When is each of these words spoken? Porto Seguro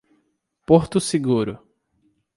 Porto 0.65 0.99
Seguro 0.99 1.61